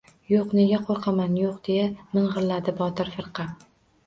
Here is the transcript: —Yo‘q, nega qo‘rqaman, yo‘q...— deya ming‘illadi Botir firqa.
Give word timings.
—Yo‘q, 0.35 0.53
nega 0.59 0.79
qo‘rqaman, 0.87 1.35
yo‘q...— 1.41 1.59
deya 1.67 1.85
ming‘illadi 2.17 2.75
Botir 2.81 3.13
firqa. 3.19 3.49